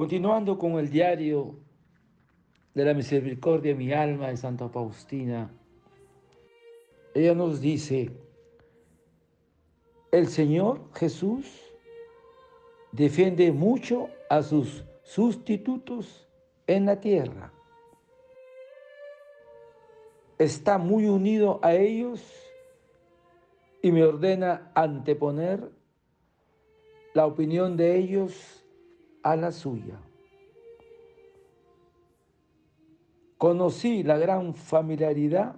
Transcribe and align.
Continuando 0.00 0.56
con 0.56 0.78
el 0.78 0.88
diario 0.88 1.56
de 2.72 2.86
la 2.86 2.94
misericordia 2.94 3.74
mi 3.74 3.92
alma 3.92 4.28
de 4.28 4.38
Santa 4.38 4.66
Faustina, 4.70 5.50
ella 7.14 7.34
nos 7.34 7.60
dice, 7.60 8.10
el 10.10 10.28
Señor 10.28 10.88
Jesús 10.94 11.44
defiende 12.92 13.52
mucho 13.52 14.08
a 14.30 14.42
sus 14.42 14.86
sustitutos 15.02 16.26
en 16.66 16.86
la 16.86 16.98
tierra. 16.98 17.52
Está 20.38 20.78
muy 20.78 21.04
unido 21.10 21.60
a 21.62 21.74
ellos 21.74 22.24
y 23.82 23.92
me 23.92 24.02
ordena 24.02 24.72
anteponer 24.74 25.70
la 27.12 27.26
opinión 27.26 27.76
de 27.76 27.98
ellos 27.98 28.59
a 29.22 29.36
la 29.36 29.52
suya. 29.52 29.98
Conocí 33.38 34.02
la 34.02 34.18
gran 34.18 34.54
familiaridad 34.54 35.56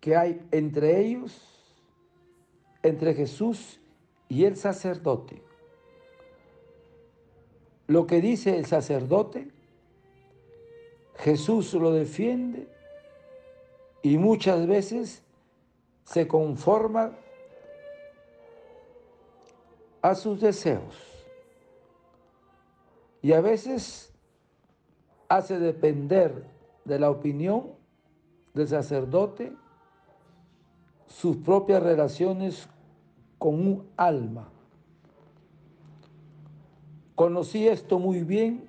que 0.00 0.16
hay 0.16 0.40
entre 0.50 1.00
ellos, 1.00 1.42
entre 2.82 3.14
Jesús 3.14 3.80
y 4.28 4.44
el 4.44 4.56
sacerdote. 4.56 5.42
Lo 7.86 8.06
que 8.06 8.20
dice 8.20 8.56
el 8.56 8.66
sacerdote, 8.66 9.48
Jesús 11.16 11.74
lo 11.74 11.92
defiende 11.92 12.68
y 14.02 14.16
muchas 14.16 14.66
veces 14.66 15.22
se 16.04 16.26
conforma 16.28 17.12
a 20.02 20.14
sus 20.14 20.40
deseos 20.40 21.19
y 23.22 23.32
a 23.32 23.40
veces 23.40 24.12
hace 25.28 25.58
depender 25.58 26.44
de 26.84 26.98
la 26.98 27.10
opinión 27.10 27.72
del 28.54 28.68
sacerdote 28.68 29.52
sus 31.06 31.36
propias 31.36 31.82
relaciones 31.82 32.68
con 33.38 33.54
un 33.54 33.88
alma. 33.96 34.48
Conocí 37.14 37.68
esto 37.68 37.98
muy 37.98 38.22
bien 38.22 38.68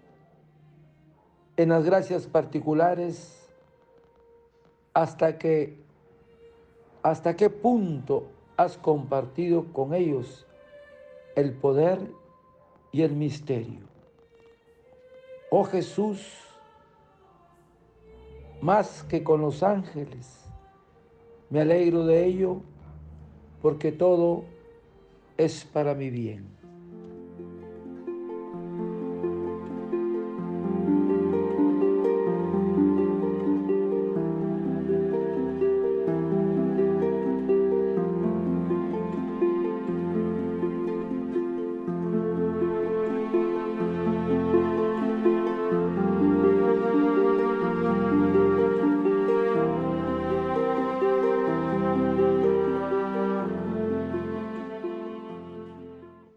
en 1.55 1.69
las 1.69 1.85
gracias 1.85 2.27
particulares 2.27 3.49
hasta 4.93 5.37
que 5.37 5.79
hasta 7.03 7.35
qué 7.35 7.49
punto 7.49 8.27
has 8.57 8.77
compartido 8.77 9.65
con 9.73 9.93
ellos 9.93 10.45
el 11.35 11.53
poder 11.53 11.99
y 12.91 13.01
el 13.01 13.13
misterio. 13.13 13.90
Oh 15.53 15.65
Jesús, 15.65 16.25
más 18.61 19.03
que 19.03 19.21
con 19.21 19.41
los 19.41 19.63
ángeles, 19.63 20.45
me 21.49 21.59
alegro 21.59 22.05
de 22.05 22.25
ello 22.25 22.61
porque 23.61 23.91
todo 23.91 24.45
es 25.35 25.65
para 25.65 25.93
mi 25.93 26.09
bien. 26.09 26.60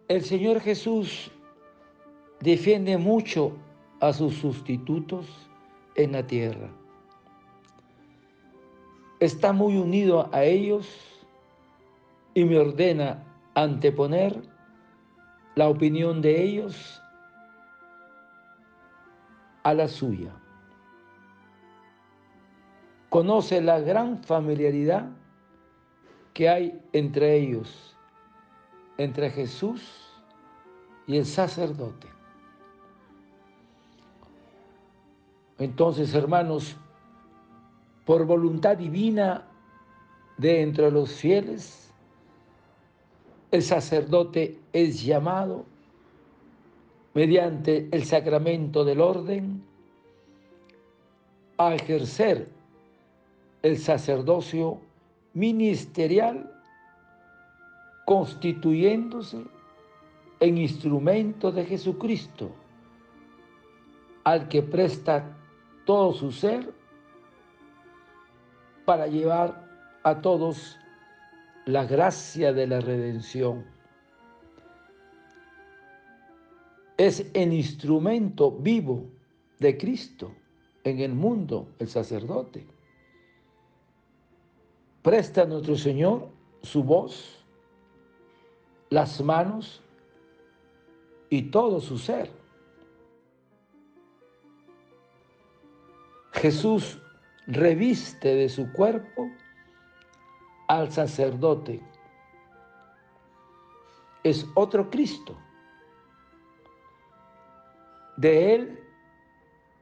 El 0.07 0.23
Señor 0.23 0.61
Jesús 0.61 1.31
defiende 2.41 2.99
mucho 2.99 3.53
a 4.01 4.13
sus 4.13 4.35
sustitutos 4.35 5.27
en 5.95 6.13
la 6.13 6.27
tierra. 6.27 6.69
Está 9.21 9.55
muy 9.55 9.79
unido 9.79 10.29
a 10.31 10.45
ellos 10.45 10.87
y 12.35 12.45
me 12.45 12.59
ordena 12.59 13.25
anteponer 13.55 14.43
la 15.55 15.69
opinión 15.69 16.21
de 16.21 16.43
ellos 16.43 17.01
a 19.63 19.73
la 19.73 19.89
suya. 19.89 20.35
Conoce 23.09 23.63
la 23.63 23.81
gran 23.81 24.23
familiaridad 24.23 25.09
que 26.35 26.49
hay 26.51 26.83
entre 26.93 27.37
ellos, 27.37 27.94
entre 28.99 29.31
Jesús 29.31 29.83
y 31.07 31.17
el 31.17 31.27
sacerdote. 31.27 32.09
Entonces, 35.59 36.15
hermanos, 36.15 36.77
por 38.05 38.27
voluntad 38.27 38.77
divina 38.77 39.47
de 40.37 40.63
entre 40.63 40.91
los 40.91 41.13
fieles, 41.13 41.91
el 43.51 43.63
sacerdote 43.63 44.59
es 44.73 45.05
llamado 45.05 45.65
mediante 47.15 47.89
el 47.93 48.05
sacramento 48.05 48.85
del 48.85 49.01
orden 49.01 49.63
a 51.57 51.75
ejercer 51.75 52.49
el 53.63 53.79
sacerdocio 53.79 54.81
ministerial 55.33 56.51
constituyéndose 58.05 59.45
en 60.41 60.59
instrumento 60.59 61.51
de 61.53 61.65
Jesucristo, 61.65 62.51
al 64.25 64.49
que 64.49 64.63
presta 64.63 65.37
todo 65.85 66.13
su 66.13 66.33
ser 66.33 66.73
para 68.85 69.07
llevar 69.07 69.65
a 70.03 70.21
todos 70.21 70.79
la 71.67 71.85
gracia 71.85 72.53
de 72.53 72.67
la 72.67 72.81
redención. 72.81 73.65
Es 76.97 77.27
el 77.33 77.53
instrumento 77.53 78.53
vivo 78.53 79.07
de 79.59 79.77
Cristo 79.77 80.33
en 80.85 81.01
el 81.01 81.15
mundo, 81.15 81.69
el 81.79 81.89
sacerdote. 81.89 82.67
Presta 85.03 85.43
a 85.43 85.47
nuestro 85.47 85.77
Señor 85.77 86.29
su 86.63 86.85
voz, 86.85 87.44
las 88.91 89.21
manos 89.23 89.83
y 91.31 91.43
todo 91.51 91.81
su 91.81 91.99
ser. 91.99 92.31
Jesús 96.33 97.01
reviste 97.47 98.35
de 98.35 98.49
su 98.49 98.73
cuerpo 98.73 99.31
al 100.69 100.93
sacerdote. 100.93 101.81
Es 104.23 104.47
otro 104.55 104.91
Cristo. 104.91 105.37
De 108.17 108.55
él 108.55 108.79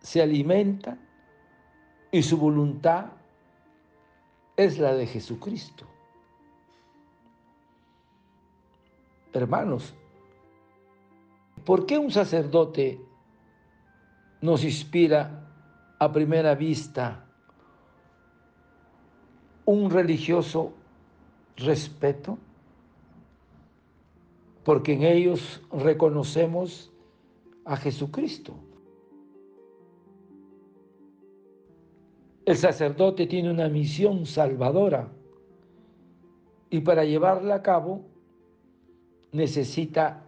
se 0.00 0.22
alimenta 0.22 0.98
y 2.10 2.22
su 2.22 2.36
voluntad 2.36 3.06
es 4.56 4.78
la 4.78 4.94
de 4.94 5.06
Jesucristo. 5.06 5.86
Hermanos, 9.32 9.94
¿Por 11.64 11.86
qué 11.86 11.98
un 11.98 12.10
sacerdote 12.10 13.00
nos 14.40 14.64
inspira 14.64 15.48
a 15.98 16.10
primera 16.10 16.54
vista 16.56 17.24
un 19.64 19.90
religioso 19.90 20.72
respeto? 21.56 22.36
Porque 24.64 24.94
en 24.94 25.04
ellos 25.04 25.62
reconocemos 25.70 26.92
a 27.64 27.76
Jesucristo. 27.76 28.54
El 32.44 32.56
sacerdote 32.56 33.28
tiene 33.28 33.52
una 33.52 33.68
misión 33.68 34.26
salvadora 34.26 35.12
y 36.70 36.80
para 36.80 37.04
llevarla 37.04 37.56
a 37.56 37.62
cabo 37.62 38.11
necesita 39.32 40.22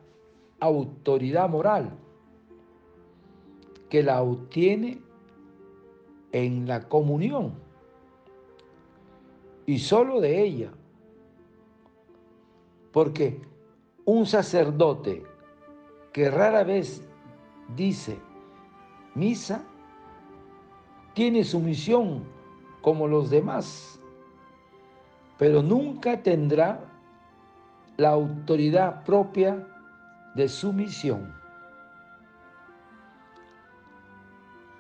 autoridad 0.61 1.49
moral 1.49 1.91
que 3.89 4.03
la 4.03 4.23
obtiene 4.23 5.01
en 6.33 6.67
la 6.67 6.89
comunión 6.89 7.55
y 9.67 9.79
solo 9.79 10.21
de 10.21 10.43
ella. 10.43 10.73
Porque 12.93 13.41
un 14.05 14.27
sacerdote 14.27 15.23
que 16.13 16.31
rara 16.31 16.65
vez 16.65 17.07
dice 17.77 18.19
misa, 19.15 19.65
tiene 21.15 21.45
su 21.45 21.61
misión 21.61 22.25
como 22.83 23.07
los 23.07 23.31
demás, 23.31 24.01
pero 25.39 25.63
nunca 25.63 26.23
tendrá 26.23 26.94
la 27.97 28.11
autoridad 28.11 29.05
propia 29.05 29.67
de 30.35 30.49
su 30.49 30.73
misión. 30.73 31.33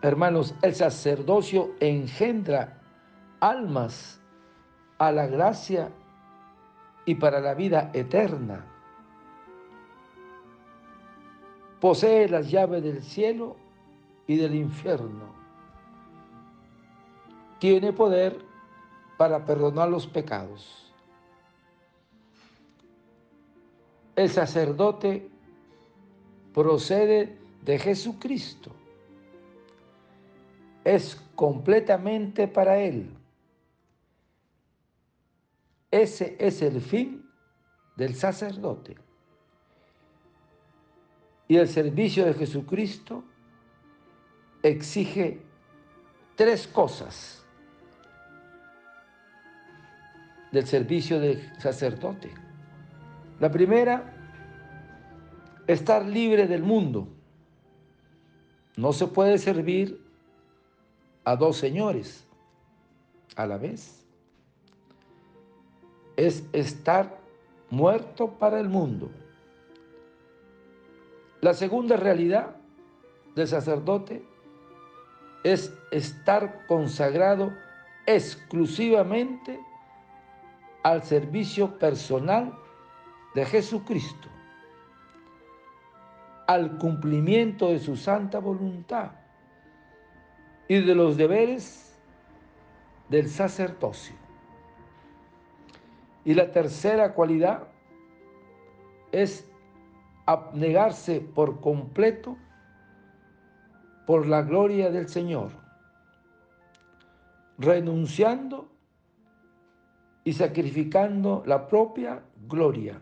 Hermanos, 0.02 0.54
el 0.62 0.74
sacerdocio 0.74 1.70
engendra 1.80 2.78
almas 3.40 4.20
a 4.98 5.10
la 5.12 5.26
gracia 5.26 5.90
y 7.06 7.14
para 7.14 7.40
la 7.40 7.54
vida 7.54 7.90
eterna. 7.94 8.64
Posee 11.80 12.28
las 12.28 12.50
llaves 12.50 12.82
del 12.82 13.02
cielo 13.02 13.56
y 14.26 14.36
del 14.36 14.54
infierno. 14.54 15.34
Tiene 17.58 17.92
poder 17.92 18.44
para 19.16 19.44
perdonar 19.44 19.88
los 19.88 20.06
pecados. 20.06 20.93
El 24.16 24.30
sacerdote 24.30 25.28
procede 26.52 27.36
de 27.62 27.78
Jesucristo. 27.78 28.70
Es 30.84 31.20
completamente 31.34 32.46
para 32.46 32.78
Él. 32.78 33.10
Ese 35.90 36.36
es 36.38 36.62
el 36.62 36.80
fin 36.80 37.28
del 37.96 38.14
sacerdote. 38.14 38.96
Y 41.46 41.56
el 41.56 41.68
servicio 41.68 42.24
de 42.24 42.34
Jesucristo 42.34 43.24
exige 44.62 45.40
tres 46.36 46.66
cosas 46.66 47.44
del 50.50 50.66
servicio 50.66 51.20
del 51.20 51.52
sacerdote. 51.60 52.43
La 53.44 53.50
primera, 53.50 54.02
estar 55.66 56.02
libre 56.02 56.46
del 56.46 56.62
mundo. 56.62 57.08
No 58.74 58.94
se 58.94 59.06
puede 59.06 59.36
servir 59.36 60.02
a 61.24 61.36
dos 61.36 61.58
señores 61.58 62.26
a 63.36 63.46
la 63.46 63.58
vez. 63.58 64.02
Es 66.16 66.42
estar 66.54 67.18
muerto 67.68 68.30
para 68.30 68.58
el 68.58 68.70
mundo. 68.70 69.10
La 71.42 71.52
segunda 71.52 71.98
realidad 71.98 72.56
del 73.34 73.46
sacerdote 73.46 74.24
es 75.42 75.70
estar 75.90 76.66
consagrado 76.66 77.52
exclusivamente 78.06 79.60
al 80.82 81.02
servicio 81.02 81.78
personal 81.78 82.63
de 83.34 83.44
Jesucristo, 83.44 84.28
al 86.46 86.78
cumplimiento 86.78 87.68
de 87.68 87.78
su 87.78 87.96
santa 87.96 88.38
voluntad 88.38 89.12
y 90.68 90.80
de 90.80 90.94
los 90.94 91.16
deberes 91.16 91.98
del 93.08 93.28
sacerdocio. 93.28 94.14
Y 96.24 96.34
la 96.34 96.50
tercera 96.52 97.12
cualidad 97.12 97.68
es 99.12 99.50
abnegarse 100.26 101.20
por 101.20 101.60
completo 101.60 102.36
por 104.06 104.26
la 104.26 104.42
gloria 104.42 104.90
del 104.90 105.08
Señor, 105.08 105.50
renunciando 107.58 108.68
y 110.24 110.32
sacrificando 110.32 111.42
la 111.46 111.66
propia 111.68 112.22
gloria. 112.48 113.00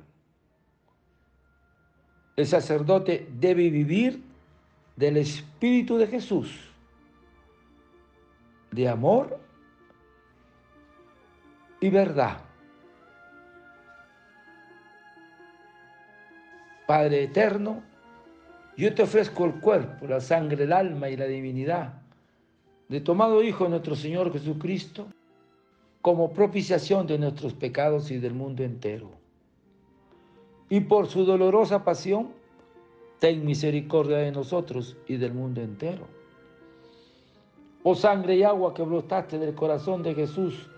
El 2.37 2.47
sacerdote 2.47 3.29
debe 3.39 3.69
vivir 3.71 4.23
del 4.97 5.17
Espíritu 5.19 5.97
de 5.99 6.07
Jesús, 6.07 6.59
de 8.71 8.89
amor 8.89 9.39
y 11.81 11.91
verdad. 11.91 12.39
Padre 16.87 17.25
eterno, 17.25 17.83
yo 18.77 18.95
te 18.95 19.03
ofrezco 19.03 19.45
el 19.45 19.55
cuerpo, 19.55 20.07
la 20.07 20.21
sangre, 20.21 20.65
el 20.65 20.73
alma 20.73 21.09
y 21.09 21.17
la 21.17 21.27
divinidad 21.27 22.03
de 22.93 23.01
tomado 23.01 23.43
Hijo 23.43 23.69
nuestro 23.71 23.97
Señor 23.97 24.31
Jesucristo 24.31 25.07
como 26.03 26.33
propiciación 26.35 27.07
de 27.07 27.19
nuestros 27.19 27.55
pecados 27.55 28.11
y 28.11 28.19
del 28.19 28.35
mundo 28.35 28.63
entero. 28.65 29.22
Y 30.73 30.81
por 30.81 31.07
su 31.07 31.27
dolorosa 31.27 31.85
pasión, 31.85 32.33
ten 33.19 33.45
misericordia 33.45 34.17
de 34.17 34.33
nosotros 34.33 34.97
y 35.07 35.19
del 35.19 35.35
mundo 35.35 35.61
entero. 35.61 36.07
Oh 37.83 37.95
sangre 37.95 38.37
y 38.37 38.43
agua 38.43 38.73
que 38.73 38.83
brotaste 38.83 39.39
del 39.39 39.55
corazón 39.55 40.03
de 40.03 40.15
Jesús 40.15 40.71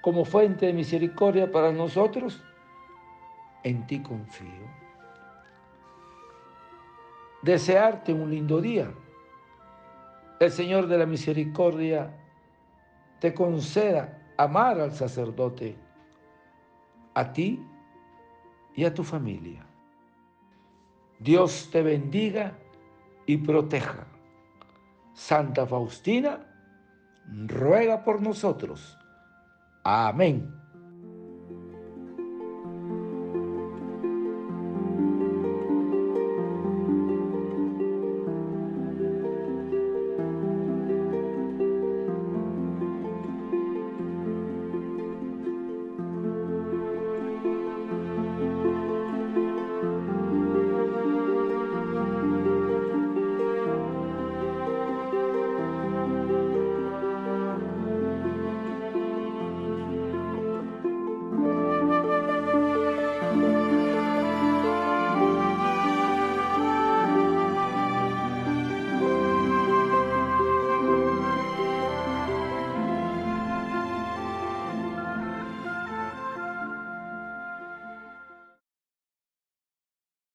como 0.00 0.24
fuente 0.24 0.64
de 0.64 0.72
misericordia 0.72 1.52
para 1.52 1.70
nosotros, 1.70 2.42
en 3.62 3.86
ti 3.86 4.00
confío 4.00 4.70
desearte 7.42 8.14
un 8.14 8.30
lindo 8.30 8.58
día. 8.62 8.90
El 10.40 10.50
Señor 10.50 10.86
de 10.86 10.96
la 10.96 11.04
Misericordia 11.04 12.10
te 13.20 13.34
conceda 13.34 14.32
amar 14.38 14.80
al 14.80 14.92
sacerdote, 14.92 15.76
a 17.12 17.34
ti 17.34 17.62
y 18.76 18.84
a 18.84 18.94
tu 18.94 19.02
familia. 19.02 19.66
Dios 21.18 21.70
te 21.72 21.82
bendiga 21.82 22.58
y 23.26 23.38
proteja. 23.38 24.06
Santa 25.14 25.66
Faustina, 25.66 26.46
ruega 27.46 28.04
por 28.04 28.20
nosotros. 28.20 28.96
Amén. 29.82 30.55